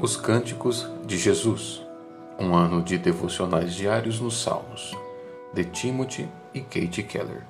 [0.00, 1.84] Os Cânticos de Jesus,
[2.38, 4.96] um ano de devocionais diários nos Salmos,
[5.52, 7.42] de Timothy e Kate Keller.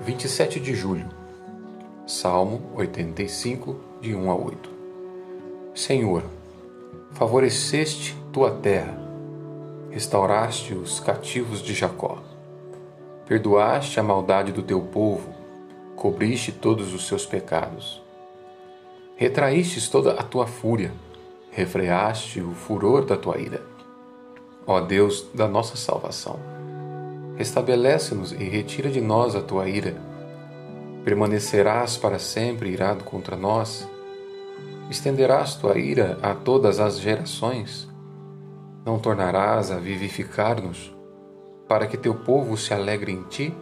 [0.00, 1.08] 27 de julho,
[2.04, 4.70] Salmo 85, de 1 a 8.
[5.72, 6.24] Senhor,
[7.12, 8.98] favoreceste tua terra,
[9.88, 12.18] restauraste os cativos de Jacó,
[13.24, 15.32] perdoaste a maldade do teu povo,
[15.94, 18.02] cobriste todos os seus pecados.
[19.14, 20.90] Retraístes toda a tua fúria,
[21.52, 23.62] refreaste o furor da tua ira.
[24.66, 26.40] Ó Deus da nossa salvação,
[27.36, 29.94] restabelece-nos e retira de nós a tua ira.
[31.04, 33.86] Permanecerás para sempre irado contra nós?
[34.90, 37.86] Estenderás tua ira a todas as gerações?
[38.84, 40.94] Não tornarás a vivificar-nos,
[41.68, 43.54] para que teu povo se alegre em ti?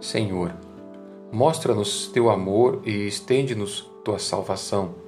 [0.00, 0.54] Senhor,
[1.30, 5.03] mostra-nos teu amor e estende-nos tua salvação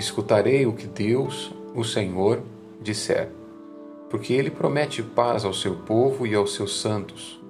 [0.00, 2.42] escutarei o que Deus, o Senhor,
[2.80, 3.28] disser,
[4.08, 7.40] porque ele promete paz ao seu povo e aos seus santos,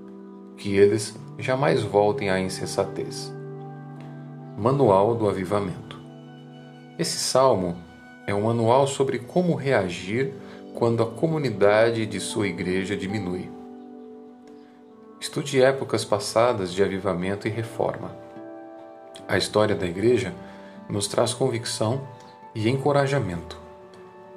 [0.56, 3.32] que eles jamais voltem à insensatez.
[4.58, 5.98] Manual do Avivamento
[6.98, 7.76] Esse salmo
[8.26, 10.34] é um manual sobre como reagir
[10.74, 13.48] quando a comunidade de sua igreja diminui.
[15.20, 18.10] Estude épocas passadas de avivamento e reforma.
[19.28, 20.34] A história da igreja
[20.88, 22.00] nos traz convicção
[22.61, 23.58] e encorajamento,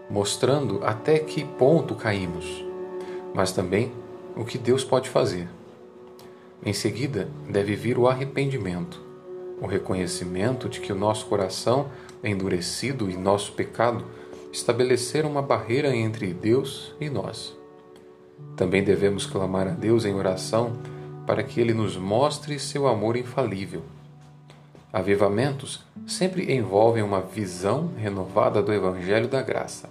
[0.10, 2.64] mostrando até que ponto caímos,
[3.34, 3.92] mas também
[4.34, 5.50] o que Deus pode fazer.
[6.66, 9.02] Em seguida, deve vir o arrependimento,
[9.62, 11.90] o reconhecimento de que o nosso coração
[12.24, 14.06] é endurecido e nosso pecado
[14.54, 17.54] estabeleceram uma barreira entre Deus e nós.
[18.56, 20.78] Também devemos clamar a Deus em oração
[21.28, 23.84] para que Ele nos mostre seu amor infalível
[24.94, 29.90] Avivamentos sempre envolvem uma visão renovada do Evangelho da Graça,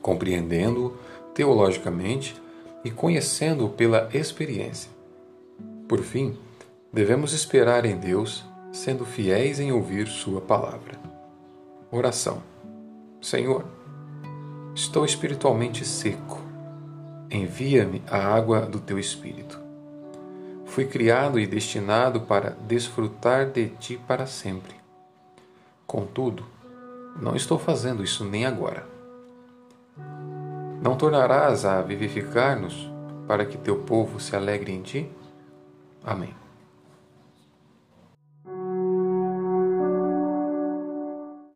[0.00, 0.96] compreendendo-o
[1.34, 2.40] teologicamente
[2.84, 4.90] e conhecendo-o pela experiência.
[5.88, 6.36] Por fim,
[6.92, 10.98] devemos esperar em Deus, sendo fiéis em ouvir Sua palavra.
[11.90, 12.42] Oração:
[13.20, 13.64] Senhor,
[14.74, 16.40] estou espiritualmente seco.
[17.30, 19.70] Envia-me a água do teu espírito
[20.70, 24.79] Fui criado e destinado para desfrutar de ti para sempre.
[25.90, 26.44] Contudo,
[27.20, 28.86] não estou fazendo isso nem agora.
[30.80, 32.88] Não tornarás a vivificar-nos
[33.26, 35.10] para que teu povo se alegre em ti?
[36.04, 36.32] Amém.